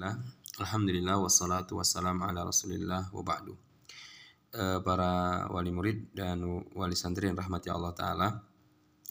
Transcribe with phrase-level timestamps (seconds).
[0.00, 0.16] Nah,
[0.56, 3.52] Alhamdulillah wassalatu wassalam ala rasulillah wa ba'du.
[4.48, 6.40] E, Para wali murid dan
[6.72, 8.28] wali santri yang rahmati Allah Ta'ala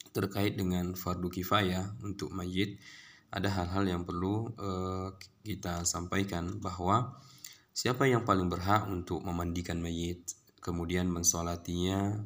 [0.10, 2.82] Terkait dengan fardu kifayah untuk mayit
[3.30, 4.70] Ada hal-hal yang perlu e,
[5.46, 7.22] kita sampaikan bahwa
[7.70, 10.26] Siapa yang paling berhak untuk memandikan mayit
[10.60, 12.18] Kemudian mensolatinya,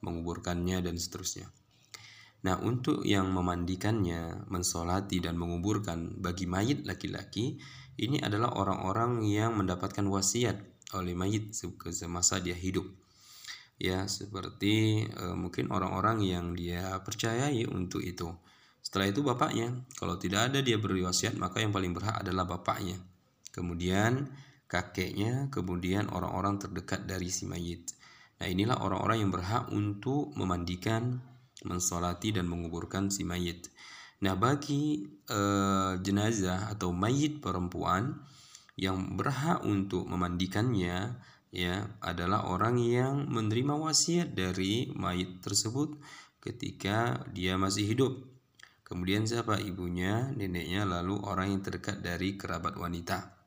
[0.00, 1.50] menguburkannya dan seterusnya
[2.42, 7.62] Nah, untuk yang memandikannya, mensolati dan menguburkan bagi mayit laki-laki,
[8.02, 10.58] ini adalah orang-orang yang mendapatkan wasiat
[10.98, 11.54] oleh mayit
[11.94, 12.84] semasa dia hidup.
[13.78, 18.26] Ya, seperti e, mungkin orang-orang yang dia percayai untuk itu.
[18.82, 22.98] Setelah itu bapaknya, kalau tidak ada dia beri wasiat, maka yang paling berhak adalah bapaknya.
[23.54, 24.34] Kemudian
[24.66, 27.94] kakeknya, kemudian orang-orang terdekat dari si mayit.
[28.42, 31.22] Nah, inilah orang-orang yang berhak untuk memandikan
[31.64, 33.70] mensolati dan menguburkan si mayit.
[34.22, 35.40] Nah, bagi e,
[35.98, 38.22] jenazah atau mayit perempuan
[38.78, 41.18] yang berhak untuk memandikannya
[41.52, 45.98] ya adalah orang yang menerima wasiat dari mayit tersebut
[46.40, 48.12] ketika dia masih hidup.
[48.82, 53.42] Kemudian siapa ibunya, neneknya, lalu orang yang terdekat dari kerabat wanita.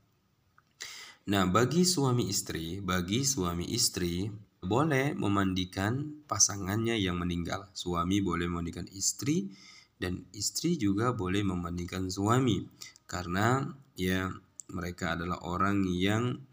[1.26, 4.30] Nah, bagi suami istri, bagi suami istri
[4.66, 7.70] boleh memandikan pasangannya yang meninggal.
[7.72, 9.54] Suami boleh memandikan istri
[9.96, 12.68] dan istri juga boleh memandikan suami
[13.08, 13.64] karena
[13.96, 14.28] ya
[14.74, 16.44] mereka adalah orang yang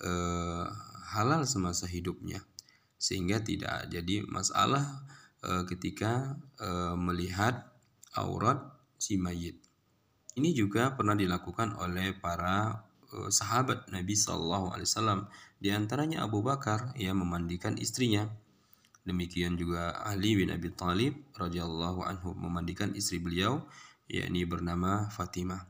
[0.00, 0.64] eh,
[1.12, 2.40] halal semasa hidupnya
[2.96, 5.04] sehingga tidak jadi masalah
[5.44, 7.68] eh, ketika eh, melihat
[8.16, 8.62] aurat
[8.96, 9.60] si mayit.
[10.36, 12.85] Ini juga pernah dilakukan oleh para
[13.30, 15.20] sahabat Nabi Shallallahu Alaihi Wasallam.
[15.56, 18.28] Di antaranya Abu Bakar yang memandikan istrinya.
[19.06, 23.62] Demikian juga Ali bin Abi Thalib radhiyallahu anhu memandikan istri beliau
[24.10, 25.62] yakni bernama Fatimah.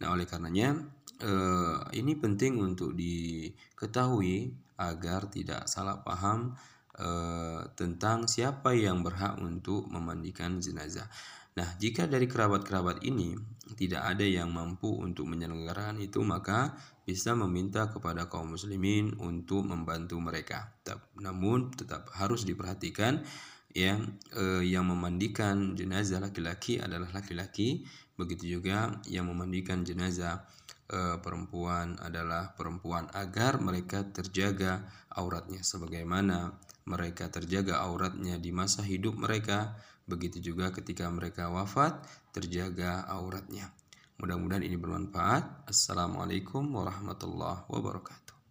[0.00, 0.80] Nah oleh karenanya
[1.20, 6.56] eh, ini penting untuk diketahui agar tidak salah paham
[6.96, 11.06] eh, tentang siapa yang berhak untuk memandikan jenazah.
[11.52, 13.36] Nah, jika dari kerabat-kerabat ini
[13.74, 20.22] tidak ada yang mampu untuk menyelenggarakan itu, maka bisa meminta kepada kaum muslimin untuk membantu
[20.22, 20.70] mereka.
[21.18, 23.26] Namun tetap harus diperhatikan
[23.72, 23.98] ya
[24.36, 30.46] eh, yang memandikan jenazah laki-laki adalah laki-laki, begitu juga yang memandikan jenazah
[30.92, 36.54] eh, perempuan adalah perempuan agar mereka terjaga auratnya sebagaimana
[36.88, 42.02] mereka terjaga auratnya di masa hidup mereka Begitu juga ketika mereka wafat,
[42.34, 43.70] terjaga auratnya.
[44.18, 45.70] Mudah-mudahan ini bermanfaat.
[45.70, 48.41] Assalamualaikum warahmatullahi wabarakatuh.